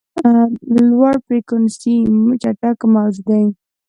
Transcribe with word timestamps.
لوړ 0.89 1.13
فریکونسي 1.25 1.95
چټک 2.41 2.77
موج 2.93 3.15
دی. 3.27 3.43